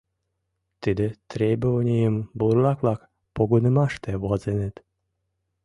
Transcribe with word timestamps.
Тиде 0.81 1.05
требованийым 1.31 2.15
бурлак-влак 2.37 3.01
погынымаште 3.35 4.11
возеныт. 4.23 4.75